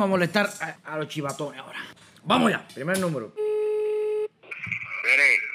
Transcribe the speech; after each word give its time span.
Vamos 0.00 0.14
a 0.14 0.16
molestar 0.16 0.50
a, 0.62 0.94
a 0.94 0.96
los 0.96 1.08
chivatones 1.08 1.60
ahora. 1.60 1.78
Vamos 2.24 2.50
ya. 2.50 2.66
Primer 2.74 2.98
número. 2.98 3.34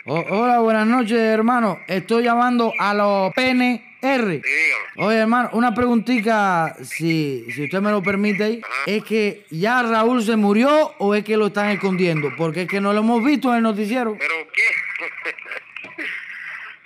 Hola, 0.06 0.60
buenas 0.60 0.86
noches, 0.86 1.18
hermano. 1.18 1.80
Estoy 1.88 2.26
llamando 2.26 2.72
a 2.78 2.94
los 2.94 3.34
PNR. 3.34 4.44
Oye, 4.98 5.18
hermano, 5.18 5.50
una 5.54 5.74
preguntita, 5.74 6.76
si, 6.84 7.48
si 7.56 7.64
usted 7.64 7.82
me 7.82 7.90
lo 7.90 8.04
permite 8.04 8.44
ahí. 8.44 8.62
¿Es 8.86 9.04
que 9.04 9.48
ya 9.50 9.82
Raúl 9.82 10.24
se 10.24 10.36
murió 10.36 10.94
o 11.00 11.16
es 11.16 11.24
que 11.24 11.38
lo 11.38 11.48
están 11.48 11.72
escondiendo? 11.72 12.30
Porque 12.38 12.62
es 12.64 12.68
que 12.68 12.80
no 12.80 12.94
lo 12.94 13.00
hemos 13.00 13.26
visto 13.26 13.50
en 13.50 13.56
el 13.58 13.64
noticiero. 13.64 14.16
¿Pero 14.20 14.36
qué? 14.54 14.62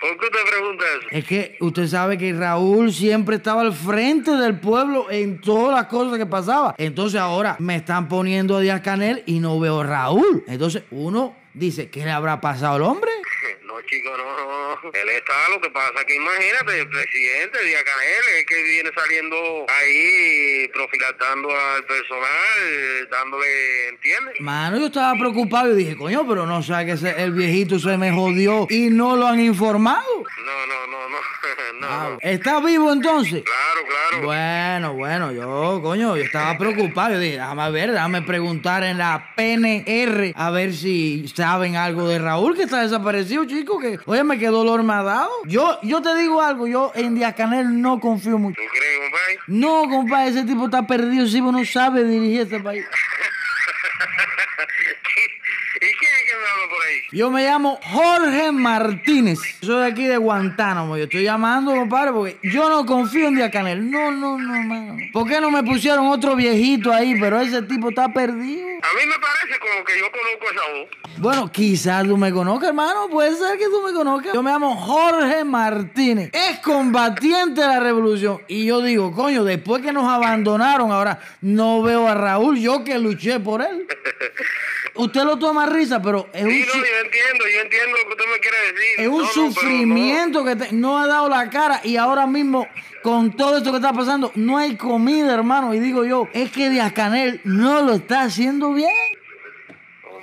¿Por 0.00 0.16
qué 0.16 0.26
usted 0.26 0.50
pregunta 0.50 0.84
eso? 0.98 1.08
Es 1.10 1.24
que 1.26 1.56
usted 1.60 1.86
sabe 1.86 2.16
que 2.16 2.32
Raúl 2.32 2.90
siempre 2.90 3.36
estaba 3.36 3.60
al 3.60 3.74
frente 3.74 4.30
del 4.30 4.58
pueblo 4.58 5.10
en 5.10 5.40
todas 5.42 5.76
las 5.76 5.86
cosas 5.88 6.16
que 6.16 6.24
pasaba. 6.24 6.74
Entonces 6.78 7.20
ahora 7.20 7.56
me 7.58 7.76
están 7.76 8.08
poniendo 8.08 8.56
a 8.56 8.60
Díaz 8.60 8.80
Canel 8.80 9.22
y 9.26 9.40
no 9.40 9.60
veo 9.60 9.82
Raúl. 9.82 10.42
Entonces 10.46 10.84
uno 10.90 11.36
dice, 11.52 11.90
¿qué 11.90 12.04
le 12.04 12.12
habrá 12.12 12.40
pasado 12.40 12.76
al 12.76 12.82
hombre? 12.82 13.10
Chico, 13.90 14.10
no, 14.16 14.24
no. 14.24 14.90
Él 14.92 15.08
está, 15.08 15.48
lo 15.50 15.60
que 15.60 15.68
pasa 15.70 16.04
que 16.06 16.14
imagínate, 16.14 16.78
el 16.80 16.88
presidente 16.88 17.58
Díaz 17.64 17.82
Canel 17.82 18.38
es 18.38 18.46
que 18.46 18.62
viene 18.62 18.90
saliendo 18.94 19.66
ahí 19.68 20.68
profilactando 20.72 21.48
al 21.50 21.84
personal, 21.84 23.08
dándole, 23.10 23.88
¿entiendes? 23.88 24.34
Mano, 24.40 24.78
yo 24.78 24.86
estaba 24.86 25.18
preocupado 25.18 25.72
y 25.72 25.76
dije, 25.84 25.96
coño, 25.96 26.24
pero 26.28 26.46
no 26.46 26.62
sabe 26.62 26.86
que 26.86 26.92
ese- 26.92 27.20
el 27.20 27.32
viejito 27.32 27.80
se 27.80 27.96
me 27.96 28.12
jodió 28.12 28.66
y 28.70 28.90
no 28.90 29.16
lo 29.16 29.26
han 29.26 29.40
informado. 29.40 30.04
No, 30.46 30.66
no, 30.66 30.86
no, 30.86 31.08
no, 31.08 31.18
no. 31.80 31.86
Ah, 31.88 32.18
¿Está 32.22 32.60
vivo 32.60 32.92
entonces? 32.92 33.42
Claro, 33.42 33.80
claro. 33.88 34.24
Bueno, 34.26 34.92
bueno, 34.94 35.32
yo, 35.32 35.80
coño, 35.82 36.16
yo 36.16 36.22
estaba 36.22 36.56
preocupado. 36.56 37.14
Yo 37.14 37.18
dije, 37.18 37.34
déjame 37.38 37.70
ver, 37.72 37.90
déjame 37.90 38.22
preguntar 38.22 38.84
en 38.84 38.98
la 38.98 39.32
PNR 39.36 40.32
a 40.36 40.50
ver 40.50 40.74
si 40.74 41.26
saben 41.34 41.74
algo 41.74 42.06
de 42.08 42.18
Raúl 42.20 42.54
que 42.56 42.62
está 42.62 42.82
desaparecido, 42.82 43.44
chico. 43.46 43.79
Que, 43.80 43.98
oye, 44.06 44.24
me 44.24 44.38
quedó 44.38 44.58
dolor 44.58 44.82
me 44.82 44.92
ha 44.92 45.02
dado. 45.02 45.30
Yo, 45.46 45.78
yo 45.82 46.02
te 46.02 46.14
digo 46.16 46.40
algo, 46.42 46.66
yo 46.66 46.92
en 46.94 47.14
Díaz 47.14 47.34
Canel 47.34 47.80
no 47.80 47.98
confío 47.98 48.38
mucho. 48.38 48.60
¿Tú 48.60 48.68
crees, 48.70 48.98
compadre? 49.00 49.38
No, 49.46 49.88
compadre, 49.88 50.30
ese 50.30 50.44
tipo 50.44 50.66
está 50.66 50.86
perdido, 50.86 51.26
si 51.26 51.40
no 51.40 51.64
sabe 51.64 52.04
dirigir 52.04 52.42
este 52.42 52.60
país. 52.60 52.84
¿Y 55.76 55.78
quién 55.80 56.12
es 56.12 56.24
que 56.30 56.36
me 56.36 56.46
habla 56.46 56.68
por 56.68 56.82
ahí? 56.86 56.99
Yo 57.12 57.28
me 57.28 57.44
llamo 57.44 57.80
Jorge 57.82 58.52
Martínez. 58.52 59.40
Soy 59.62 59.80
de 59.80 59.86
aquí 59.86 60.04
de 60.04 60.16
Guantánamo. 60.16 60.96
Yo 60.96 61.04
estoy 61.04 61.24
llamando, 61.24 61.74
compadre, 61.74 62.12
porque 62.12 62.38
yo 62.44 62.68
no 62.68 62.86
confío 62.86 63.26
en 63.26 63.34
Díaz 63.34 63.50
Canel. 63.50 63.90
No, 63.90 64.12
no, 64.12 64.38
no, 64.38 64.62
mano. 64.62 64.96
¿Por 65.12 65.26
qué 65.26 65.40
no 65.40 65.50
me 65.50 65.64
pusieron 65.64 66.06
otro 66.06 66.36
viejito 66.36 66.92
ahí? 66.92 67.18
Pero 67.18 67.40
ese 67.40 67.62
tipo 67.62 67.88
está 67.88 68.12
perdido. 68.12 68.64
A 68.64 68.94
mí 68.94 69.06
me 69.08 69.18
parece 69.18 69.58
como 69.58 69.84
que 69.84 69.98
yo 69.98 70.06
conozco 70.12 70.52
esa 70.52 70.72
voz. 70.72 71.18
Bueno, 71.18 71.50
quizás 71.50 72.06
tú 72.06 72.16
me 72.16 72.32
conozcas, 72.32 72.68
hermano. 72.68 73.08
Puede 73.10 73.34
ser 73.34 73.58
que 73.58 73.64
tú 73.64 73.82
me 73.84 73.92
conozcas. 73.92 74.32
Yo 74.32 74.42
me 74.44 74.52
llamo 74.52 74.76
Jorge 74.76 75.42
Martínez. 75.42 76.30
Es 76.32 76.60
combatiente 76.60 77.60
de 77.60 77.66
la 77.66 77.80
revolución. 77.80 78.40
Y 78.46 78.66
yo 78.66 78.82
digo, 78.82 79.12
coño, 79.12 79.42
después 79.42 79.82
que 79.82 79.92
nos 79.92 80.08
abandonaron, 80.08 80.92
ahora 80.92 81.18
no 81.40 81.82
veo 81.82 82.06
a 82.06 82.14
Raúl. 82.14 82.60
Yo 82.60 82.84
que 82.84 83.00
luché 83.00 83.40
por 83.40 83.62
él. 83.62 83.88
Usted 85.00 85.22
lo 85.24 85.38
toma 85.38 85.66
risa, 85.66 86.00
pero 86.02 86.28
es 86.32 86.42
un, 86.42 86.48
no, 86.48 86.54
yo 86.54 86.62
entiendo, 87.04 87.44
yo 87.54 87.60
entiendo 87.62 87.96
lo 87.98 88.04
que 88.06 88.10
usted 88.12 88.24
me 88.32 88.38
quiere 88.40 88.56
decir. 88.72 89.00
es 89.00 89.08
un 89.08 89.14
No, 89.18 89.22
no, 89.24 89.28
sufrimiento 89.32 90.44
que 90.44 90.56
te- 90.56 90.72
no 90.72 90.98
ha 90.98 91.06
dado 91.06 91.28
la 91.28 91.48
cara. 91.50 91.80
Y 91.84 91.96
ahora 91.96 92.26
mismo, 92.26 92.66
con 93.02 93.32
todo 93.32 93.58
esto 93.58 93.70
que 93.70 93.76
está 93.78 93.92
pasando, 93.92 94.30
no 94.34 94.58
hay 94.58 94.76
comida, 94.76 95.32
hermano. 95.34 95.72
Y 95.74 95.78
digo 95.80 96.04
yo, 96.04 96.28
es 96.32 96.50
que 96.52 96.68
Díaz 96.70 96.92
Canel 96.92 97.40
no 97.44 97.82
lo 97.82 97.94
está 97.94 98.22
haciendo 98.22 98.72
bien. 98.72 98.90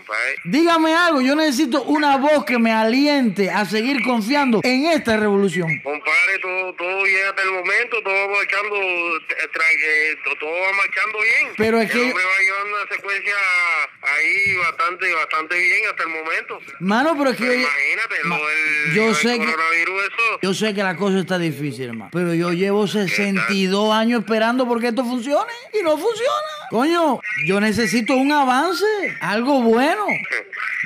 Compadre, 0.07 0.35
Dígame 0.45 0.95
algo, 0.95 1.19
yo 1.21 1.35
necesito 1.35 1.83
una 1.83 2.15
voz 2.15 2.45
que 2.45 2.57
me 2.57 2.71
aliente 2.71 3.49
a 3.51 3.65
seguir 3.65 4.01
confiando 4.03 4.61
en 4.63 4.85
esta 4.85 5.17
revolución. 5.17 5.67
compadre, 5.83 6.39
todo, 6.41 6.73
todo 6.75 7.03
bien 7.03 7.27
hasta 7.27 7.43
el 7.43 7.51
momento, 7.51 8.01
todo 8.03 8.13
va 8.13 8.35
marchando, 8.37 8.75
eh, 8.77 9.49
eh, 9.83 10.15
to- 10.23 10.35
todo 10.39 10.49
va 10.49 10.71
marchando 10.77 11.19
bien. 11.19 11.53
Pero 11.57 11.81
es 11.81 11.89
El 11.89 11.91
que- 11.91 12.03
hombre 12.05 12.23
va 12.23 12.39
llevando 12.39 12.77
una 12.77 12.95
secuencia 12.95 13.33
ahí 14.01 14.55
bastante, 14.55 15.13
bastante 15.13 15.59
bien 15.59 15.81
hasta 15.89 16.03
el 16.03 16.09
momento. 16.09 16.59
Mano, 16.79 17.15
pero 17.17 17.29
es 17.31 17.37
que 17.37 17.43
Pero 17.43 17.53
yo, 17.55 17.59
imagínate, 17.67 18.15
lo 18.23 18.29
Ma- 18.29 18.37
del, 18.37 18.93
yo 18.95 19.01
lo 19.01 19.07
del 19.07 19.15
sé 19.17 19.39
que- 19.39 19.45
coronavirus, 19.45 20.03
eso. 20.03 20.26
Yo 20.41 20.53
sé 20.53 20.73
que 20.73 20.83
la 20.83 20.95
cosa 20.95 21.19
está 21.19 21.37
difícil, 21.37 21.85
hermano. 21.85 22.11
Pero 22.13 22.33
yo 22.33 22.51
llevo 22.51 22.87
62 22.87 23.93
años 23.93 24.21
esperando 24.21 24.67
porque 24.67 24.87
esto 24.87 25.03
funcione 25.03 25.51
y 25.79 25.83
no 25.83 25.97
funciona. 25.97 26.47
Coño, 26.69 27.19
yo 27.45 27.61
necesito 27.61 28.15
un 28.15 28.31
avance, 28.31 28.85
algo 29.21 29.61
bueno. 29.61 30.05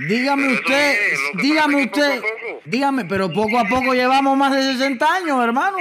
Dígame 0.08 0.54
usted, 0.54 0.96
dígame 1.42 1.86
usted, 1.86 2.22
dígame, 2.66 3.06
pero 3.06 3.32
poco 3.32 3.60
a 3.60 3.66
poco 3.66 3.94
llevamos 3.94 4.38
más 4.38 4.56
de 4.56 4.64
60 4.74 5.14
años, 5.14 5.44
hermano. 5.44 5.78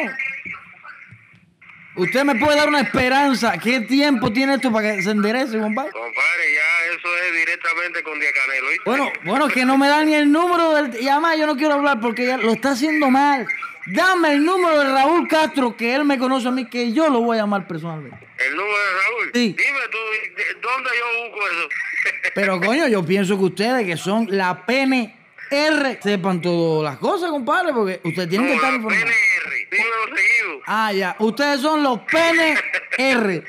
Usted 1.96 2.24
me 2.24 2.36
puede 2.36 2.56
dar 2.56 2.68
una 2.68 2.80
esperanza. 2.80 3.58
¿Qué 3.58 3.80
tiempo 3.80 4.32
tiene 4.32 4.54
esto 4.54 4.72
para 4.72 4.94
que 4.96 5.02
se 5.02 5.10
enderece, 5.10 5.58
compadre? 5.58 5.90
Compadre, 5.90 6.54
ya 6.54 6.92
eso 6.94 7.08
es 7.26 7.34
directamente 7.34 8.02
con 8.02 8.18
Díaz 8.20 8.32
Canel, 8.32 8.64
¿oíste? 8.64 8.82
Bueno, 8.86 9.12
bueno, 9.24 9.48
que 9.48 9.64
no 9.64 9.76
me 9.76 9.88
da 9.88 10.04
ni 10.04 10.14
el 10.14 10.30
número 10.30 10.72
del... 10.74 11.02
Y 11.02 11.08
además 11.08 11.36
yo 11.38 11.46
no 11.46 11.56
quiero 11.56 11.74
hablar 11.74 12.00
porque 12.00 12.26
ya 12.26 12.36
lo 12.36 12.52
está 12.52 12.70
haciendo 12.72 13.10
mal. 13.10 13.46
Dame 13.86 14.32
el 14.34 14.44
número 14.44 14.78
de 14.78 14.92
Raúl 14.92 15.26
Castro, 15.26 15.76
que 15.76 15.94
él 15.94 16.04
me 16.04 16.16
conoce 16.16 16.46
a 16.48 16.52
mí, 16.52 16.66
que 16.66 16.92
yo 16.92 17.08
lo 17.08 17.22
voy 17.22 17.38
a 17.38 17.40
llamar 17.42 17.66
personalmente. 17.66 18.24
El 18.38 18.54
número 18.54 18.72
de 18.76 18.92
Raúl. 19.02 19.30
Sí. 19.34 19.56
Dime 19.58 19.80
tú, 19.90 19.98
¿de- 20.36 20.60
¿dónde 20.60 20.90
yo 20.98 21.24
busco 21.24 21.48
eso? 21.50 21.68
Pero 22.34 22.60
coño, 22.60 22.86
yo 22.86 23.04
pienso 23.04 23.36
que 23.36 23.44
ustedes, 23.44 23.84
que 23.84 23.96
son 23.96 24.28
la 24.30 24.64
PNR, 24.64 25.98
sepan 26.02 26.40
todas 26.40 26.84
las 26.92 26.98
cosas, 27.00 27.30
compadre, 27.30 27.72
porque 27.72 28.00
usted 28.04 28.28
tiene 28.28 28.46
que 28.46 28.54
estar 28.54 28.72
la 28.74 28.78
Ah, 30.66 30.92
ya. 30.92 31.16
Ustedes 31.18 31.60
son 31.60 31.82
los 31.82 32.00
PNR. 32.00 33.44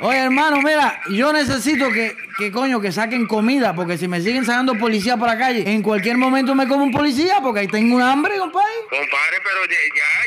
Oye, 0.00 0.18
hermano, 0.18 0.60
mira, 0.62 1.00
yo 1.10 1.32
necesito 1.32 1.92
que, 1.92 2.16
que 2.36 2.50
coño, 2.50 2.80
que 2.80 2.90
saquen 2.90 3.26
comida, 3.26 3.72
porque 3.72 3.96
si 3.96 4.08
me 4.08 4.20
siguen 4.20 4.44
sacando 4.44 4.74
policía 4.74 5.16
por 5.16 5.28
la 5.28 5.38
calle, 5.38 5.62
en 5.70 5.80
cualquier 5.80 6.16
momento 6.16 6.56
me 6.56 6.66
como 6.66 6.82
un 6.82 6.90
policía, 6.90 7.38
porque 7.40 7.60
ahí 7.60 7.68
tengo 7.68 7.94
un 7.96 8.02
hambre, 8.02 8.36
compadre. 8.36 8.72
Compadre, 8.90 9.38
pero 9.44 9.64
ya, 9.66 9.78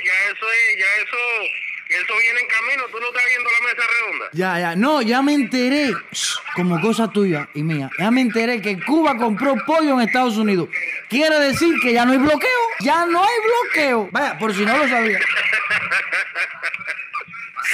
ya 0.05 0.31
eso 0.31 0.45
es, 0.49 0.77
ya 0.77 0.85
eso, 1.03 1.17
eso 2.01 2.13
viene 2.21 2.39
en 2.39 2.47
camino. 2.47 2.83
Tú 2.91 2.99
no 2.99 3.07
estás 3.07 3.23
viendo 3.27 3.49
la 3.49 3.67
mesa 3.67 3.87
redonda. 3.93 4.25
Ya, 4.33 4.59
ya. 4.59 4.75
No, 4.75 5.01
ya 5.01 5.21
me 5.21 5.33
enteré, 5.33 5.93
como 6.55 6.79
cosa 6.81 7.09
tuya 7.09 7.49
y 7.53 7.63
mía, 7.63 7.89
ya 7.99 8.11
me 8.11 8.21
enteré 8.21 8.61
que 8.61 8.79
Cuba 8.83 9.17
compró 9.17 9.55
pollo 9.65 9.99
en 9.99 10.07
Estados 10.07 10.37
Unidos. 10.37 10.69
Quiere 11.09 11.39
decir 11.39 11.75
que 11.81 11.93
ya 11.93 12.05
no 12.05 12.13
hay 12.13 12.17
bloqueo. 12.17 12.49
Ya 12.81 13.05
no 13.05 13.23
hay 13.23 13.35
bloqueo. 13.43 14.09
Vaya, 14.11 14.37
por 14.37 14.53
si 14.53 14.65
no 14.65 14.77
lo 14.77 14.87
sabía. 14.87 15.19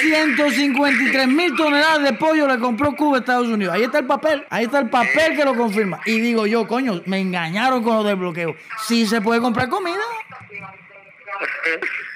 153 0.00 1.28
mil 1.28 1.54
toneladas 1.54 2.02
de 2.02 2.12
pollo 2.14 2.48
le 2.48 2.58
compró 2.58 2.94
Cuba 2.96 3.18
a 3.18 3.20
Estados 3.20 3.48
Unidos. 3.48 3.74
Ahí 3.74 3.82
está 3.82 3.98
el 3.98 4.06
papel. 4.06 4.44
Ahí 4.50 4.64
está 4.64 4.80
el 4.80 4.90
papel 4.90 5.36
que 5.36 5.44
lo 5.44 5.54
confirma. 5.54 6.00
Y 6.06 6.18
digo 6.18 6.46
yo, 6.46 6.66
coño, 6.66 7.02
me 7.06 7.20
engañaron 7.20 7.82
con 7.82 7.96
lo 7.96 8.02
del 8.02 8.16
bloqueo. 8.16 8.56
Sí 8.86 9.06
se 9.06 9.20
puede 9.20 9.40
comprar 9.40 9.68
comida. 9.68 10.00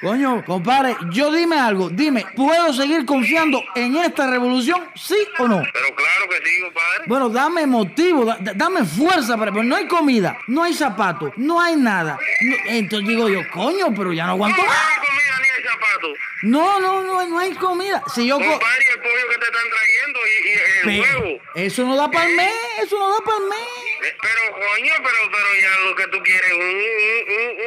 Coño, 0.00 0.44
compadre, 0.44 0.96
yo 1.10 1.32
dime 1.32 1.58
algo. 1.58 1.88
Dime, 1.88 2.26
¿puedo 2.36 2.72
seguir 2.72 3.06
confiando 3.06 3.62
en 3.74 3.96
esta 3.96 4.26
revolución? 4.30 4.90
¿Sí 4.94 5.16
o 5.38 5.48
no? 5.48 5.62
Pero 5.72 5.94
claro 5.94 6.28
que 6.28 6.36
sí, 6.48 6.60
compadre. 6.62 7.04
Bueno, 7.06 7.28
dame 7.30 7.66
motivo, 7.66 8.24
da- 8.24 8.36
da- 8.40 8.52
dame 8.54 8.84
fuerza 8.84 9.36
para. 9.38 9.50
Pero 9.52 9.64
no 9.64 9.74
hay 9.76 9.86
comida, 9.88 10.36
no 10.48 10.62
hay 10.64 10.74
zapatos, 10.74 11.32
no 11.36 11.60
hay 11.60 11.76
nada. 11.76 12.18
No- 12.42 12.56
entonces 12.66 13.08
digo 13.08 13.28
yo, 13.28 13.40
coño, 13.52 13.86
pero 13.96 14.12
ya 14.12 14.26
no 14.26 14.32
aguanto 14.32 14.60
No 14.60 14.68
más. 14.68 14.76
hay 14.76 15.06
comida 15.06 15.38
ni 15.40 15.48
hay 15.56 15.62
zapatos. 15.72 16.18
No, 16.42 16.80
no, 16.80 17.00
no, 17.02 17.26
no 17.26 17.38
hay 17.38 17.54
comida. 17.54 18.02
Si 18.14 18.26
yo. 18.26 18.36
co- 18.38 18.44
Compadre, 18.44 18.84
y 18.86 18.92
el 18.92 19.00
pollo 19.00 19.28
que 19.30 19.38
te 19.38 19.44
están 19.46 19.64
trayendo 19.70 20.18
y, 20.26 20.48
y 20.48 20.52
el 20.52 21.02
Pero 21.02 21.20
huevo. 21.24 21.40
eso 21.54 21.84
no 21.86 21.96
da 21.96 22.10
para 22.10 22.26
el 22.28 22.36
mes, 22.36 22.52
eso 22.82 22.98
no 22.98 23.08
da 23.10 23.18
para 23.24 23.38
el 23.38 23.44
mes. 23.44 23.58
Eh, 24.02 24.14
Pero, 24.20 24.52
coño, 24.52 24.92
pero, 24.98 25.18
pero 25.32 25.46
ya 25.60 25.88
lo 25.88 25.96
que 25.96 26.06
tú 26.08 26.22
quieres, 26.22 26.52
un, 26.52 26.95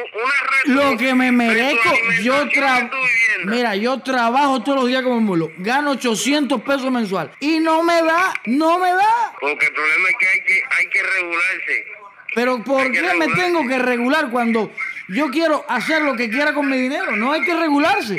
un, 0.02 0.74
una 0.74 0.90
Lo 0.90 0.96
que 0.96 1.14
me 1.14 1.32
merezco, 1.32 1.90
yo 2.22 2.48
trabajo. 2.50 2.96
Mira, 3.44 3.76
yo 3.76 4.00
trabajo 4.00 4.62
todos 4.62 4.80
los 4.80 4.88
días 4.88 5.02
como 5.02 5.20
mulo. 5.20 5.50
Gano 5.58 5.92
800 5.92 6.60
pesos 6.62 6.90
mensual. 6.90 7.32
Y 7.40 7.60
no 7.60 7.82
me 7.82 8.02
da, 8.02 8.34
no 8.46 8.78
me 8.78 8.90
da. 8.90 9.32
Porque 9.40 9.66
el 9.66 9.72
problema 9.72 10.08
es 10.08 10.16
que 10.18 10.28
hay 10.28 10.40
que, 10.44 10.62
hay 10.78 10.86
que 10.88 11.02
regularse. 11.02 11.86
Pero 12.34 12.62
¿por 12.62 12.92
qué 12.92 13.14
me 13.14 13.28
tengo 13.28 13.66
que 13.66 13.78
regular 13.78 14.30
cuando 14.30 14.72
yo 15.08 15.30
quiero 15.30 15.64
hacer 15.68 16.02
lo 16.02 16.14
que 16.14 16.30
quiera 16.30 16.54
con 16.54 16.68
mi 16.68 16.76
dinero? 16.76 17.16
No 17.16 17.32
hay 17.32 17.42
que 17.42 17.54
regularse. 17.54 18.16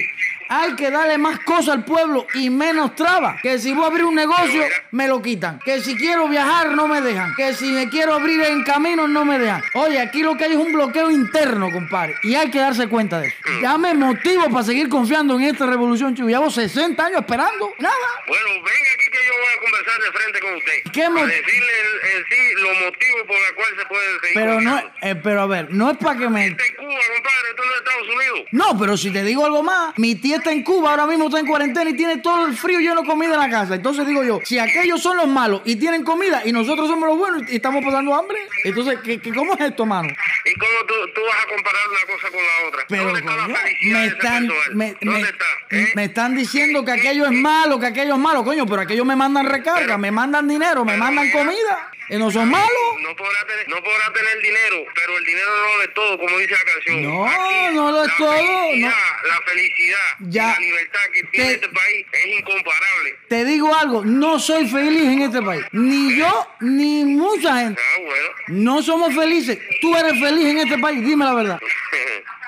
Hay 0.51 0.75
que 0.75 0.91
darle 0.91 1.17
más 1.17 1.39
cosas 1.39 1.69
al 1.69 1.85
pueblo 1.85 2.27
y 2.33 2.49
menos 2.49 2.93
trabas. 2.93 3.41
Que 3.41 3.57
si 3.57 3.71
voy 3.71 3.85
a 3.85 3.87
abrir 3.87 4.03
un 4.03 4.15
negocio, 4.15 4.63
me 4.91 5.07
lo 5.07 5.21
quitan. 5.21 5.59
Que 5.63 5.79
si 5.79 5.95
quiero 5.95 6.27
viajar, 6.27 6.75
no 6.75 6.89
me 6.89 6.99
dejan. 6.99 7.33
Que 7.35 7.53
si 7.53 7.71
me 7.71 7.87
quiero 7.87 8.13
abrir 8.13 8.41
en 8.41 8.63
caminos, 8.65 9.09
no 9.09 9.23
me 9.23 9.39
dejan. 9.39 9.63
Oye, 9.75 10.01
aquí 10.01 10.21
lo 10.21 10.35
que 10.35 10.43
hay 10.43 10.51
es 10.51 10.57
un 10.57 10.73
bloqueo 10.73 11.09
interno, 11.09 11.71
compadre. 11.71 12.15
Y 12.23 12.35
hay 12.35 12.51
que 12.51 12.59
darse 12.59 12.89
cuenta 12.89 13.21
de 13.21 13.27
eso. 13.27 13.37
Ya 13.61 13.77
me 13.77 13.93
motivo 13.93 14.49
para 14.49 14.63
seguir 14.65 14.89
confiando 14.89 15.39
en 15.39 15.43
esta 15.43 15.65
revolución, 15.65 16.13
chico. 16.15 16.27
Llevo 16.27 16.49
60 16.49 17.05
años 17.05 17.21
esperando. 17.21 17.71
Nada. 17.79 17.95
Bueno, 18.27 18.45
venga 18.55 18.91
aquí 18.95 19.10
yo 19.25 19.33
voy 19.33 19.53
a 19.55 19.61
conversar 19.61 20.01
de 20.01 20.11
frente 20.11 20.39
con 20.39 20.53
usted. 20.55 20.73
¿Qué 20.91 21.01
para 21.13 21.25
decirle 21.27 21.71
en, 21.81 22.17
en 22.17 22.25
sí 22.29 22.53
los 22.61 22.79
motivos 22.85 23.21
por 23.27 23.39
los 23.39 23.51
cuales 23.53 23.79
se 23.79 23.85
puede 23.85 24.05
seguir 24.21 24.33
Pero 24.33 24.61
no, 24.61 24.77
eh, 25.01 25.15
pero 25.15 25.41
a 25.41 25.45
ver, 25.47 25.67
no 25.71 25.91
es 25.91 25.97
para 25.97 26.19
que 26.19 26.29
me... 26.29 26.47
Está 26.47 26.65
en 26.65 26.75
Cuba, 26.75 26.99
compadre, 27.15 27.49
esto 27.49 27.63
no 27.65 27.71
es 27.71 27.77
Estados 27.77 28.07
Unidos. 28.15 28.47
No, 28.51 28.79
pero 28.79 28.97
si 28.97 29.11
te 29.11 29.23
digo 29.23 29.45
algo 29.45 29.63
más, 29.63 29.97
mi 29.97 30.15
tía 30.15 30.37
está 30.37 30.51
en 30.51 30.63
Cuba, 30.63 30.91
ahora 30.91 31.07
mismo 31.07 31.25
está 31.27 31.39
en 31.39 31.47
cuarentena 31.47 31.89
y 31.89 31.93
tiene 31.95 32.17
todo 32.17 32.45
el 32.47 32.55
frío 32.55 32.79
lleno 32.79 33.01
de 33.01 33.07
comida 33.07 33.33
en 33.33 33.39
la 33.39 33.49
casa. 33.49 33.75
Entonces 33.75 34.05
digo 34.07 34.23
yo, 34.23 34.39
si 34.43 34.59
aquellos 34.59 35.01
son 35.01 35.17
los 35.17 35.27
malos 35.27 35.61
y 35.65 35.75
tienen 35.77 36.03
comida 36.03 36.41
y 36.45 36.51
nosotros 36.51 36.87
somos 36.87 37.07
los 37.09 37.17
buenos 37.17 37.43
y 37.49 37.55
estamos 37.55 37.83
pasando 37.83 38.13
hambre, 38.15 38.37
entonces, 38.63 38.99
¿qué, 39.03 39.19
qué- 39.19 39.33
cómo 39.33 39.53
es 39.53 39.59
esto, 39.61 39.85
mano? 39.85 40.09
¿Y 40.45 40.53
cómo 40.55 40.85
tú, 40.87 40.93
tú 41.13 41.21
vas 41.27 41.43
a 41.43 41.47
comparar 41.47 41.81
una 41.89 42.13
cosa 42.15 42.29
con 42.29 42.39
la 42.43 42.67
otra? 42.67 42.85
Pero 42.87 43.03
¿Dónde 43.05 43.19
está 43.19 43.31
coño, 43.31 43.47
la 43.47 43.55
felicidad 43.57 43.93
me 43.93 43.99
de 43.99 44.05
ese 44.07 44.15
están, 44.15 44.47
personal? 44.47 44.75
me, 44.75 44.95
¿Dónde 45.01 45.21
me- 45.21 45.29
está? 45.29 45.45
¿Eh? 45.69 45.91
me 45.95 46.03
están 46.05 46.35
diciendo 46.35 46.85
que 46.85 46.91
aquello 46.91 47.25
es 47.25 47.31
malo, 47.31 47.79
que 47.79 47.85
aquello 47.87 48.13
es 48.13 48.19
malo, 48.19 48.43
coño, 48.43 48.65
pero 48.65 48.81
aquellos 48.81 49.05
me 49.05 49.10
mandan 49.15 49.45
recarga, 49.45 49.97
me 49.97 50.11
mandan 50.11 50.47
dinero, 50.47 50.83
me 50.85 50.97
mandan 50.97 51.29
comida. 51.31 51.89
¿Y 52.09 52.17
no 52.17 52.29
son 52.29 52.49
malos? 52.49 52.67
No 52.99 53.15
podrá, 53.15 53.45
tener, 53.47 53.69
no 53.69 53.77
podrá 53.81 54.11
tener 54.13 54.37
dinero, 54.41 54.83
pero 54.93 55.17
el 55.17 55.23
dinero 55.23 55.49
no 55.49 55.77
lo 55.77 55.83
es 55.83 55.93
todo, 55.93 56.17
como 56.19 56.37
dice 56.39 56.51
la 56.53 56.73
canción. 56.73 57.03
No, 57.03 57.71
no 57.71 57.91
lo 57.91 58.03
es 58.03 58.09
la 58.09 58.17
todo, 58.17 58.33
Felicidad, 58.33 58.89
no. 58.89 59.29
La 59.29 59.41
felicidad, 59.45 59.97
Ya. 60.19 60.47
la 60.47 60.59
libertad 60.59 60.99
que 61.13 61.23
tiene 61.23 61.47
Te- 61.47 61.53
este 61.53 61.69
país 61.69 62.05
es 62.11 62.25
incomparable. 62.39 63.15
Te 63.29 63.45
digo 63.45 63.73
algo, 63.73 64.03
no 64.03 64.39
soy 64.39 64.67
feliz 64.67 65.03
en 65.03 65.21
este 65.21 65.41
país. 65.41 65.63
Ni 65.71 66.17
yo, 66.17 66.47
ni 66.59 67.05
mucha 67.05 67.59
gente. 67.59 67.81
Ah, 67.81 67.99
bueno. 68.03 68.29
No 68.49 68.83
somos 68.83 69.15
felices. 69.15 69.57
Tú 69.79 69.95
eres 69.95 70.19
feliz 70.19 70.47
en 70.47 70.57
este 70.57 70.77
país, 70.79 71.01
dime 71.05 71.23
la 71.23 71.33
verdad. 71.33 71.59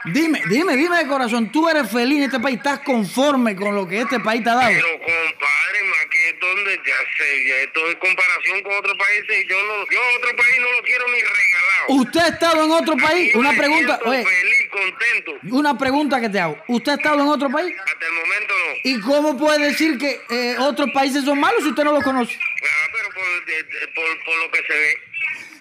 Dime, 0.06 0.42
dime, 0.50 0.76
dime 0.76 0.98
de 0.98 1.08
corazón, 1.08 1.50
tú 1.50 1.70
eres 1.70 1.90
feliz 1.90 2.18
en 2.18 2.24
este 2.26 2.40
país, 2.40 2.58
estás 2.58 2.80
conforme 2.80 3.56
con 3.56 3.74
lo 3.74 3.88
que 3.88 4.02
este 4.02 4.20
país 4.20 4.44
te 4.44 4.50
ha 4.50 4.56
dado. 4.56 4.68
Pero 4.68 4.88
compadre, 5.00 5.84
más 5.90 6.06
que 6.12 6.34
donde 6.42 6.76
ya 6.86 6.98
sé, 7.18 7.48
ya 7.48 7.56
esto 7.62 7.90
en 7.90 7.98
comparación 8.00 8.62
con 8.64 8.74
otros 8.76 8.98
países, 8.98 9.46
yo 9.48 9.56
no, 9.64 9.74
yo 9.90 10.00
otro 10.18 10.36
país 10.36 10.56
no 10.60 10.72
lo 10.78 10.84
quiero 10.84 11.06
ni 11.08 11.20
regalado. 11.22 11.86
¿Usted 11.88 12.20
ha 12.20 12.28
estado 12.28 12.66
en 12.66 12.72
otro 12.72 12.98
país? 12.98 13.30
Aquí 13.30 13.38
Una 13.38 13.52
me 13.54 13.58
pregunta, 13.58 14.00
oye, 14.04 14.26
feliz, 14.26 14.70
contento. 14.72 15.56
una 15.56 15.78
pregunta 15.78 16.20
que 16.20 16.30
te 16.30 16.40
hago. 16.40 16.62
¿Usted 16.68 16.92
ha 16.92 16.96
estado 16.96 17.22
en 17.22 17.28
otro 17.30 17.50
país? 17.50 17.74
Hasta 17.80 18.06
el 18.06 18.14
momento 18.14 18.54
no. 18.58 18.74
¿Y 18.84 19.00
cómo 19.00 19.38
puede 19.38 19.68
decir 19.68 19.98
que 19.98 20.20
eh, 20.30 20.58
otros 20.60 20.90
países 20.94 21.24
son 21.24 21.40
malos 21.40 21.64
si 21.64 21.70
usted 21.70 21.84
no 21.86 21.94
los 21.94 22.04
conoce? 22.04 22.38
Ah, 22.38 22.90
pero 22.92 23.10
por, 23.10 23.94
por, 23.94 24.24
por 24.26 24.38
lo 24.38 24.52
que 24.52 24.58
se 24.68 24.74
ve. 24.74 24.98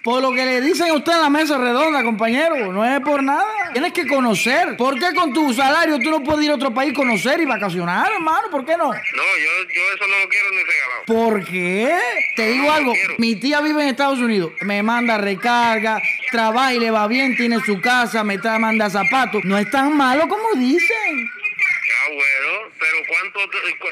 Por 0.03 0.21
lo 0.21 0.33
que 0.33 0.45
le 0.45 0.59
dicen 0.59 0.89
a 0.89 0.93
usted 0.95 1.13
en 1.13 1.21
la 1.21 1.29
mesa 1.29 1.57
redonda, 1.57 2.03
compañero, 2.03 2.73
no 2.73 2.83
es 2.83 2.99
por 2.99 3.23
nada. 3.23 3.45
Tienes 3.71 3.93
que 3.93 4.05
conocer. 4.05 4.75
¿Por 4.75 4.99
qué 4.99 5.15
con 5.15 5.31
tu 5.31 5.53
salario 5.53 5.97
tú 5.97 6.09
no 6.11 6.21
puedes 6.21 6.43
ir 6.43 6.51
a 6.51 6.55
otro 6.55 6.73
país 6.73 6.93
conocer 6.93 7.39
y 7.39 7.45
vacacionar, 7.45 8.11
hermano? 8.11 8.49
¿Por 8.51 8.65
qué 8.65 8.75
no? 8.75 8.87
No, 8.89 8.91
yo, 8.93 8.99
yo 9.73 9.81
eso 9.95 10.05
no 10.09 10.19
lo 10.19 10.27
quiero 10.29 10.49
ni 10.51 10.57
regalado. 10.57 11.03
¿Por 11.05 11.45
qué? 11.45 11.99
Te 12.35 12.47
digo 12.49 12.65
No, 12.65 12.73
algo, 12.73 12.93
mi 13.17 13.37
tía 13.37 13.61
vive 13.61 13.81
en 13.83 13.89
Estados 13.89 14.19
Unidos, 14.19 14.51
me 14.61 14.83
manda 14.83 15.17
recarga, 15.17 16.01
trabaja 16.31 16.73
y 16.73 16.79
le 16.79 16.91
va 16.91 17.07
bien, 17.07 17.37
tiene 17.37 17.61
su 17.65 17.79
casa, 17.79 18.25
me 18.25 18.37
trae, 18.37 18.59
manda 18.59 18.89
zapatos. 18.89 19.41
No 19.45 19.57
es 19.57 19.71
tan 19.71 19.95
malo 19.95 20.27
como 20.27 20.43
dicen. 20.55 21.29
Ah, 21.29 22.07
bueno, 22.09 22.71
pero 22.77 22.97
cuánto, 23.07 23.39
cu- 23.79 23.87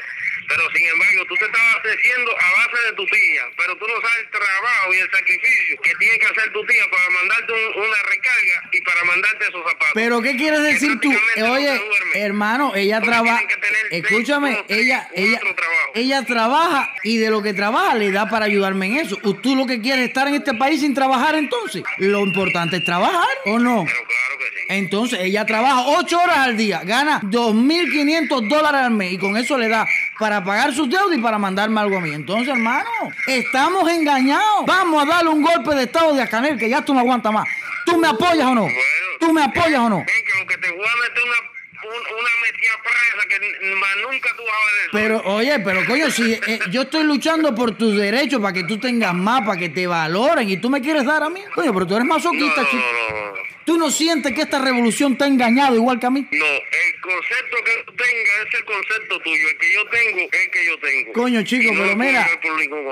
pero 0.54 0.68
sin 0.76 0.84
embargo, 0.86 1.24
tú 1.28 1.34
te 1.36 1.46
estás 1.46 1.60
abasteciendo 1.72 2.30
a 2.30 2.48
base 2.60 2.78
de 2.90 2.92
tu 2.96 3.06
tía, 3.06 3.42
pero 3.56 3.72
tú 3.76 3.86
no 3.88 3.94
sabes 4.04 4.18
el 4.24 4.30
trabajo 4.30 4.92
y 4.92 4.98
el 4.98 5.10
sacrificio 5.10 5.80
que 5.82 5.94
tiene 5.96 6.18
que 6.18 6.26
hacer 6.26 6.52
tu 6.52 6.60
tía 6.66 6.84
para 6.90 7.08
mandarte 7.10 7.52
un- 7.52 7.82
una 7.88 7.96
recarga 8.10 8.56
y 8.72 8.80
para 8.82 9.04
mandarte 9.04 9.44
esos 9.48 9.62
zapatos. 9.64 9.88
Pero 9.94 10.20
¿qué 10.20 10.36
quieres 10.36 10.62
decir 10.62 11.00
tú? 11.00 11.10
no 11.36 11.52
Oye, 11.52 11.80
hermano, 12.14 12.74
ella 12.76 13.00
trabaja. 13.00 13.42
Escúchame, 13.90 14.62
tres, 14.66 14.78
ella, 14.80 15.08
ella, 15.14 15.40
ella 15.94 16.22
trabaja 16.26 16.92
y 17.02 17.16
de 17.18 17.30
lo 17.30 17.42
que 17.42 17.54
trabaja 17.54 17.94
le 17.94 18.10
da 18.10 18.28
para 18.28 18.44
ayudarme 18.46 18.86
en 18.86 18.96
eso. 18.98 19.18
¿O 19.22 19.34
¿Tú 19.34 19.56
lo 19.56 19.66
que 19.66 19.80
quieres 19.80 20.04
es 20.04 20.08
estar 20.08 20.28
en 20.28 20.34
este 20.34 20.54
país 20.54 20.80
sin 20.80 20.94
trabajar 20.94 21.34
entonces? 21.34 21.82
Lo 21.98 22.20
importante 22.20 22.76
es 22.76 22.84
trabajar, 22.84 23.28
¿o 23.46 23.58
no? 23.58 23.84
Pero 23.86 24.04
claro 24.06 24.38
que 24.38 24.44
sí. 24.44 24.66
Entonces 24.68 25.18
ella 25.22 25.44
trabaja 25.46 25.80
ocho 25.86 26.20
horas 26.20 26.38
al 26.38 26.56
día, 26.56 26.82
gana 26.84 27.20
2.500 27.24 28.48
dólares 28.48 28.80
al 28.82 28.90
mes 28.92 29.12
y 29.12 29.18
con 29.18 29.36
eso 29.36 29.58
le 29.58 29.68
da 29.68 29.86
para 30.22 30.44
pagar 30.44 30.72
sus 30.72 30.88
deudas 30.88 31.18
y 31.18 31.20
para 31.20 31.36
mandarme 31.36 31.80
algo 31.80 31.96
a 31.96 32.00
mí. 32.00 32.12
Entonces, 32.12 32.46
hermano, 32.46 32.88
estamos 33.26 33.90
engañados. 33.90 34.64
Vamos 34.64 35.02
a 35.02 35.06
darle 35.06 35.30
un 35.30 35.42
golpe 35.42 35.74
de 35.74 35.82
estado 35.82 36.14
de 36.14 36.22
Acanel 36.22 36.56
que 36.56 36.70
ya 36.70 36.80
tú 36.80 36.94
no 36.94 37.00
aguantas 37.00 37.32
más. 37.32 37.44
¿Tú 37.84 37.98
me 37.98 38.06
apoyas 38.06 38.46
o 38.46 38.54
no? 38.54 38.68
¿Tú 39.18 39.32
me 39.32 39.42
apoyas 39.42 39.80
o 39.80 39.88
no? 39.88 39.96
Ven 39.96 40.06
que 40.06 40.38
lo 40.38 40.46
que 40.46 40.58
te 40.58 40.70
voy 40.70 40.86
a 40.86 41.08
meter 41.08 41.22
una, 41.24 41.51
un- 41.84 42.18
una 42.18 42.30
metida 42.42 42.72
presa 42.82 43.28
que 43.28 43.74
más 43.74 43.96
nunca 44.10 44.30
tú 44.36 44.42
vas 44.44 44.54
a 44.54 44.64
ver. 44.76 44.90
Pero, 44.92 45.22
oye, 45.34 45.58
pero 45.60 45.84
coño, 45.86 46.10
si 46.10 46.32
eh, 46.32 46.60
yo 46.70 46.82
estoy 46.82 47.04
luchando 47.04 47.54
por 47.54 47.76
tus 47.76 47.96
derechos 47.96 48.40
para 48.40 48.52
que 48.52 48.64
tú 48.64 48.78
tengas 48.78 49.14
más, 49.14 49.42
para 49.46 49.58
que 49.58 49.68
te 49.68 49.86
valoren 49.86 50.48
y 50.48 50.56
tú 50.58 50.70
me 50.70 50.80
quieres 50.80 51.04
dar 51.04 51.22
a 51.22 51.28
mí, 51.30 51.40
coño, 51.54 51.72
pero 51.72 51.86
tú 51.86 51.96
eres 51.96 52.06
masoquista, 52.06 52.62
no, 52.62 52.68
chico. 52.68 52.82
no, 52.82 53.16
no, 53.16 53.26
no. 53.36 53.52
Tú 53.64 53.78
no 53.78 53.92
sientes 53.92 54.32
que 54.34 54.42
esta 54.42 54.58
revolución 54.58 55.16
te 55.16 55.22
ha 55.22 55.28
engañado 55.28 55.76
igual 55.76 56.00
que 56.00 56.06
a 56.06 56.10
mí. 56.10 56.26
No, 56.32 56.44
el 56.46 57.00
concepto 57.00 57.56
que 57.64 57.84
tú 57.86 57.92
tengas 57.92 58.46
es 58.48 58.54
el 58.54 58.64
concepto 58.64 59.20
tuyo. 59.20 59.48
El 59.50 59.56
que 59.56 59.72
yo 59.72 59.86
tengo 59.86 60.18
es 60.32 60.40
el 60.44 60.50
que 60.50 60.66
yo 60.66 60.78
tengo. 60.80 61.12
Coño, 61.12 61.42
chico, 61.42 61.72
pero 61.78 61.96
mira, 61.96 62.28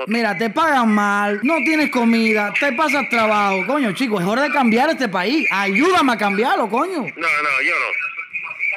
mira, 0.07 0.37
te 0.37 0.49
pagan 0.49 0.89
mal, 0.89 1.41
no 1.43 1.55
tienes 1.65 1.89
comida, 1.91 2.53
te 2.57 2.71
pasas 2.71 3.09
trabajo, 3.09 3.65
coño, 3.67 3.91
chico, 3.91 4.21
es 4.21 4.25
hora 4.25 4.43
de 4.43 4.51
cambiar 4.51 4.89
este 4.91 5.09
país. 5.09 5.45
Ayúdame 5.51 6.13
a 6.13 6.17
cambiarlo, 6.17 6.69
coño. 6.69 7.01
No, 7.01 7.27
no, 7.27 7.61
yo 7.65 7.73
no. 7.77 8.10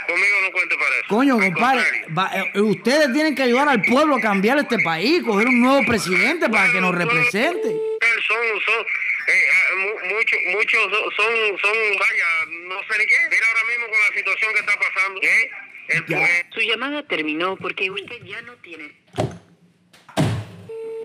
Conmigo 0.06 0.36
no 0.42 0.50
cuente 0.52 0.74
para 0.76 0.96
eso. 0.96 1.06
Coño, 1.08 1.38
compadre, 1.38 1.82
va- 2.16 2.30
eh, 2.34 2.60
ustedes 2.60 3.12
tienen 3.12 3.34
que 3.34 3.42
ayudar 3.42 3.68
al 3.68 3.80
pueblo 3.82 4.16
a 4.16 4.20
cambiar 4.20 4.58
este 4.58 4.78
país, 4.80 5.22
coger 5.22 5.48
un 5.48 5.60
nuevo 5.62 5.84
presidente 5.86 6.48
para 6.48 6.70
que 6.70 6.80
nos 6.80 6.94
Bueno, 6.94 7.10
represente. 7.12 7.68
Son, 7.68 8.38
son, 8.66 8.80
eh, 9.28 9.44
ah, 9.52 9.76
mu- 9.78 10.56
muchos, 10.56 10.80
son, 11.16 11.58
son, 11.60 11.72
vaya, 11.98 12.26
no 12.68 12.76
sé 12.80 12.98
ni 12.98 13.06
qué. 13.06 13.14
Mira 13.30 13.46
ahora 13.48 13.64
mismo 13.68 13.86
con 13.86 13.98
la 14.10 14.16
situación 14.16 14.52
que 14.52 14.60
está 14.60 14.72
pasando. 14.78 15.20
¿eh? 15.22 15.50
El, 15.88 16.06
Ya. 16.06 16.18
eh, 16.24 16.46
Su 16.52 16.60
llamada 16.60 17.02
terminó 17.06 17.56
porque 17.56 17.90
usted 17.90 18.22
ya 18.24 18.40
no 18.42 18.54
tiene. 18.56 18.92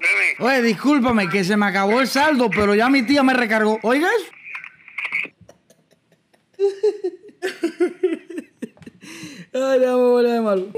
nene, 0.02 0.36
Oye, 0.40 0.62
discúlpame 0.62 1.30
que 1.30 1.44
se 1.44 1.58
me 1.58 1.66
acabó 1.68 2.00
el 2.02 2.08
saldo, 2.08 2.50
pero 2.50 2.74
ya 2.76 2.90
mi 2.90 3.04
tía 3.04 3.22
me 3.24 3.34
recargó. 3.34 3.80
Oiga 3.84 4.08
eso. 4.18 4.32
Ay, 9.62 9.80
ya 9.82 9.88
me 9.88 9.94
volví 9.96 10.32
de 10.32 10.42
malo. 10.42 10.62
nene. 10.62 10.74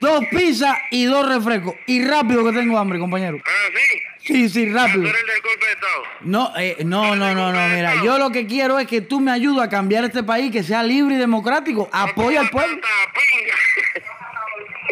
Dos 0.00 0.24
pizzas 0.30 0.76
y 0.90 1.04
dos 1.04 1.28
refrescos. 1.28 1.74
Y 1.86 2.04
rápido 2.04 2.44
que 2.44 2.52
tengo 2.52 2.78
hambre, 2.78 2.98
compañero. 2.98 3.38
Ah, 3.44 3.50
sí. 3.74 3.98
Sí, 4.28 4.48
sí, 4.50 4.68
rápido. 4.70 5.02
Tú 5.02 5.08
eres 5.08 5.20
el 5.22 5.26
del 5.26 5.40
golpe 5.42 5.64
de 5.66 5.72
Estado. 5.72 6.02
No, 6.20 6.52
eh, 6.58 6.76
no, 6.84 7.16
no, 7.16 7.34
no, 7.34 7.50
no, 7.50 7.68
mira, 7.74 7.94
yo 8.04 8.18
lo 8.18 8.30
que 8.30 8.46
quiero 8.46 8.78
es 8.78 8.86
que 8.86 9.00
tú 9.00 9.20
me 9.20 9.30
ayudes 9.30 9.62
a 9.62 9.70
cambiar 9.70 10.04
este 10.04 10.22
país, 10.22 10.52
que 10.52 10.62
sea 10.62 10.82
libre 10.82 11.14
y 11.14 11.18
democrático. 11.18 11.88
Apoya 11.92 12.40
al 12.40 12.50
pueblo. 12.50 12.76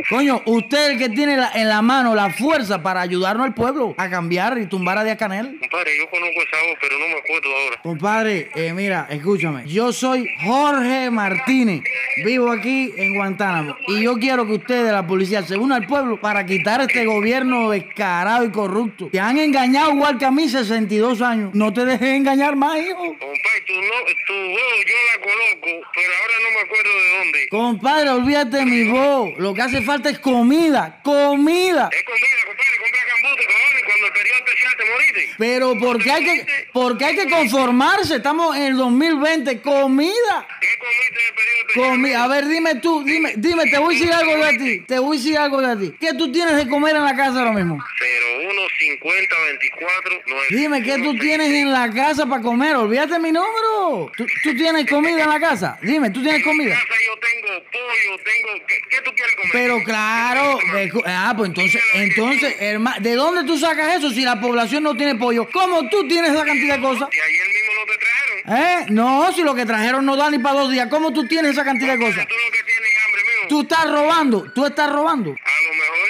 Coño, 0.08 0.40
usted 0.46 0.78
es 0.84 0.90
el 0.92 0.98
que 0.98 1.08
tiene 1.08 1.36
la- 1.36 1.50
en 1.54 1.68
la 1.68 1.82
mano 1.82 2.14
la 2.14 2.30
fuerza 2.30 2.80
para 2.80 3.00
ayudarnos 3.00 3.44
al 3.46 3.54
pueblo 3.54 3.94
a 3.98 4.08
cambiar 4.08 4.56
y 4.58 4.66
tumbar 4.66 4.98
a 4.98 5.02
Díaz 5.04 5.18
Canel. 5.18 5.58
Compadre, 5.58 5.98
yo 5.98 6.08
conozco 6.08 6.40
esa 6.42 6.62
voz, 6.68 6.76
pero 6.80 6.98
no 6.98 7.06
me 7.08 7.14
acuerdo 7.14 7.48
ahora. 7.56 7.80
Compadre, 7.82 8.50
eh, 8.54 8.72
mira, 8.72 9.08
escúchame. 9.10 9.64
Yo 9.66 9.92
soy 9.92 10.28
Jorge 10.44 11.10
Martínez. 11.10 11.82
Vivo 12.25 12.52
aquí 12.52 12.92
en 12.96 13.14
Guantánamo. 13.16 13.76
Y 13.88 14.02
yo 14.02 14.14
quiero 14.18 14.46
que 14.46 14.52
ustedes, 14.54 14.92
la 14.92 15.04
policía, 15.06 15.42
se 15.42 15.56
unan 15.56 15.82
al 15.82 15.88
pueblo 15.88 16.20
para 16.20 16.46
quitar 16.46 16.80
este 16.82 17.04
gobierno 17.04 17.68
descarado 17.70 18.44
y 18.44 18.50
corrupto. 18.50 19.08
Te 19.10 19.18
han 19.18 19.36
engañado 19.38 19.90
igual 19.92 20.18
que 20.18 20.25
a 20.25 20.30
mí 20.30 20.48
62 20.48 21.20
años. 21.20 21.50
No 21.52 21.72
te 21.72 21.84
dejes 21.84 22.10
engañar 22.14 22.54
más, 22.54 22.78
hijo. 22.78 22.96
Compadre, 22.96 23.60
tu, 23.66 23.75
no, 23.75 23.90
tu 24.26 24.34
voz 24.50 24.84
yo 24.86 24.94
la 25.12 25.25
conozco, 25.25 25.88
pero 25.94 26.12
ahora 26.20 26.34
no 26.42 26.50
me 26.54 26.60
acuerdo 26.64 26.90
de 26.90 27.18
dónde. 27.18 27.48
Compadre, 27.50 28.10
olvídate 28.10 28.56
de 28.58 28.66
mi 28.66 28.88
voz. 28.88 29.30
Lo 29.38 29.52
que 29.52 29.62
hace 29.62 29.82
falta 29.82 29.95
es 30.04 30.18
comida. 30.18 31.00
Comida. 31.02 31.88
Es 31.92 32.04
comida, 32.04 32.36
compadre, 32.46 32.76
compra 32.78 33.00
cambute, 33.08 33.44
cojones, 33.46 33.82
cuando 33.86 34.06
el 34.06 34.12
periodo 34.12 34.38
especial 34.38 34.72
te 34.76 34.84
moriste. 34.90 35.34
Pero 35.38 35.74
porque 35.80 36.10
hay 36.10 36.24
que, 36.24 36.46
porque 36.72 37.04
hay 37.04 37.16
que 37.16 37.28
conformarse. 37.30 38.16
Estamos 38.16 38.56
en 38.56 38.62
el 38.64 38.76
2020. 38.76 39.60
Comida. 39.62 40.46
¿Qué 40.60 40.68
comiste 40.78 41.20
en 41.20 41.28
el 41.28 41.34
periodo 41.34 41.58
especial? 41.68 41.90
Comi- 41.96 42.14
a 42.14 42.28
ver, 42.28 42.46
dime 42.48 42.74
tú, 42.76 43.02
dime, 43.04 43.34
dime, 43.36 43.64
te 43.70 43.78
voy 43.78 43.94
a 43.94 43.98
decir 43.98 44.12
algo 44.12 44.36
de 44.44 44.58
ti. 44.58 44.80
Te 44.86 44.98
voy 44.98 45.16
a 45.16 45.20
decir 45.20 45.38
algo 45.38 45.60
de 45.60 45.86
ti. 45.90 45.96
¿Qué 46.00 46.14
tú 46.14 46.30
tienes 46.32 46.56
de 46.56 46.68
comer 46.68 46.96
en 46.96 47.04
la 47.04 47.14
casa 47.16 47.38
ahora 47.40 47.52
mismo? 47.52 47.78
Pero 47.98 48.50
uno 48.50 48.62
50 48.78 49.35
24 49.61 50.23
9. 50.26 50.47
Dime, 50.50 50.83
¿qué 50.83 50.99
tú 51.02 51.16
tienes 51.18 51.50
en 51.50 51.73
la 51.73 51.90
casa 51.92 52.26
para 52.26 52.42
comer? 52.42 52.76
Olvídate 52.76 53.18
mi 53.18 53.33
número. 53.33 54.11
¿Tú, 54.16 54.26
tú 54.42 54.54
tienes 54.56 54.88
comida 54.90 55.23
en 55.23 55.28
la 55.30 55.40
casa? 55.40 55.78
Dime, 55.83 56.11
¿tú 56.11 56.21
tienes 56.23 56.40
En 56.40 56.45
comida? 56.45 56.75
casa 56.75 56.87
yo 57.06 57.16
tengo 57.18 57.64
pollo, 57.71 58.23
tengo... 58.25 58.66
¿Qué, 58.66 58.75
qué 58.90 59.02
tú 59.02 59.11
quieres 59.14 59.35
comer? 59.37 59.50
Pero 59.52 59.76
¿Qué- 59.78 59.85
claro, 59.85 60.59
de- 60.75 60.92
ah, 61.06 61.35
pues 61.37 61.49
entonces, 61.49 61.83
entonces, 61.95 62.56
hermano, 62.61 62.97
¿de 63.00 63.14
dónde 63.14 63.45
tú 63.45 63.59
sacas 63.59 63.97
eso 63.97 64.11
si 64.11 64.23
la 64.23 64.40
población 64.40 64.83
no 64.83 64.95
tiene 64.97 65.14
pollo? 65.14 65.49
¿Cómo 65.52 65.88
tú 65.88 66.06
tienes 66.09 66.33
esa 66.33 66.45
cantidad 66.45 66.76
de 66.76 66.83
cosas? 66.83 67.09
Ayer 67.11 67.47
mismo 67.49 67.73
lo 67.75 67.87
te 67.87 67.99
trajeron. 67.99 68.37
¿Eh? 68.47 68.87
No, 68.90 69.33
si 69.33 69.42
lo 69.42 69.54
que 69.54 69.64
trajeron 69.66 70.04
no 70.04 70.16
da 70.16 70.30
ni 70.30 70.38
para 70.38 70.61
dos 70.61 70.71
días, 70.71 70.88
¿cómo 70.90 71.12
tú 71.12 71.26
tienes 71.26 71.52
esa 71.52 71.64
cantidad 71.64 71.95
de 71.95 71.99
cosas? 72.04 72.26
Tú 72.26 72.35
lo 72.35 72.52
que 72.52 72.62
tienes 72.64 72.90
hambre, 73.06 73.23
mijo. 73.25 73.49
Tú 73.49 73.61
estás 73.62 73.90
robando, 73.90 74.52
tú 74.54 74.66
estás 74.66 74.92
robando. 74.92 75.35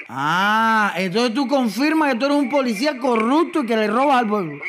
Ah, 0.08 0.92
entonces 0.96 1.34
tú 1.34 1.48
confirmas 1.48 2.12
que 2.12 2.18
tú 2.18 2.26
eres 2.26 2.36
un 2.38 2.48
policía 2.48 2.96
corrupto 2.98 3.62
y 3.62 3.66
que 3.66 3.76
le 3.76 3.88
robas 3.88 4.20
al 4.20 4.28
pueblo. 4.28 4.60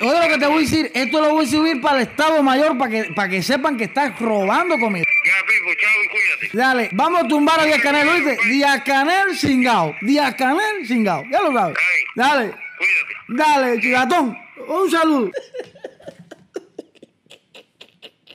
Oye, 0.00 0.12
lo 0.20 0.28
que 0.34 0.38
te 0.38 0.46
voy 0.46 0.56
a 0.56 0.60
decir, 0.60 0.90
esto 0.94 1.20
lo 1.20 1.30
voy 1.30 1.44
a 1.44 1.48
subir 1.48 1.80
para 1.80 1.98
el 1.98 2.02
Estado 2.08 2.42
Mayor 2.42 2.76
para 2.76 2.90
que, 2.90 3.04
para 3.14 3.28
que 3.28 3.42
sepan 3.42 3.76
que 3.76 3.84
estás 3.84 4.18
robando 4.18 4.76
comida. 4.78 5.04
Ya, 5.24 5.46
Pipo, 5.46 5.80
chao 5.80 5.90
y 6.02 6.08
cuídate. 6.08 6.56
Dale, 6.58 6.88
vamos 6.92 7.22
a 7.22 7.28
tumbar 7.28 7.60
a 7.60 7.64
Díaz 7.64 7.80
Canel, 7.80 8.08
¿oíste? 8.08 8.38
Díaz 8.48 8.82
Canel 8.84 9.36
cingao. 9.38 9.94
Díaz 10.02 10.34
Canel 10.34 10.86
cingao. 10.88 11.24
Ya 11.30 11.40
lo 11.42 11.52
sabes. 11.52 11.76
Dale, 12.16 12.50
Cuídate. 12.50 13.14
dale, 13.28 13.80
chivatón. 13.80 14.38
Un 14.66 14.90
saludo. 14.90 15.30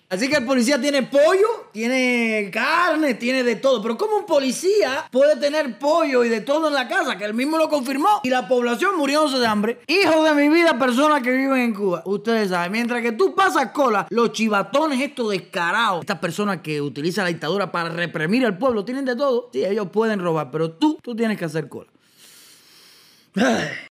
Así 0.09 0.29
que 0.29 0.37
el 0.37 0.45
policía 0.45 0.79
tiene 0.79 1.03
pollo, 1.03 1.67
tiene 1.73 2.49
carne, 2.51 3.15
tiene 3.15 3.43
de 3.43 3.57
todo. 3.57 3.81
Pero 3.81 3.97
¿cómo 3.97 4.19
un 4.19 4.25
policía 4.25 5.05
puede 5.11 5.35
tener 5.35 5.77
pollo 5.77 6.23
y 6.23 6.29
de 6.29 6.39
todo 6.39 6.69
en 6.69 6.75
la 6.75 6.87
casa? 6.87 7.17
Que 7.17 7.25
él 7.25 7.33
mismo 7.33 7.57
lo 7.57 7.67
confirmó. 7.67 8.21
Y 8.23 8.29
la 8.29 8.47
población 8.47 8.95
muriéndose 8.95 9.37
de 9.37 9.47
hambre. 9.47 9.81
Hijo 9.85 10.23
de 10.23 10.33
mi 10.33 10.47
vida, 10.47 10.79
personas 10.79 11.21
que 11.21 11.31
viven 11.31 11.59
en 11.59 11.73
Cuba. 11.73 12.03
Ustedes 12.05 12.49
saben, 12.49 12.71
mientras 12.71 13.01
que 13.01 13.11
tú 13.11 13.35
pasas 13.35 13.71
cola, 13.71 14.07
los 14.09 14.31
chivatones 14.31 15.01
estos 15.01 15.29
descarados, 15.29 15.99
estas 16.01 16.19
personas 16.19 16.61
que 16.61 16.79
utilizan 16.81 17.25
la 17.25 17.29
dictadura 17.29 17.69
para 17.69 17.89
reprimir 17.89 18.45
al 18.45 18.57
pueblo, 18.57 18.85
tienen 18.85 19.03
de 19.03 19.17
todo. 19.17 19.49
Sí, 19.51 19.65
ellos 19.65 19.89
pueden 19.91 20.21
robar, 20.21 20.51
pero 20.51 20.71
tú, 20.71 20.97
tú 21.01 21.17
tienes 21.17 21.37
que 21.37 21.43
hacer 21.43 21.67
cola. 21.67 21.89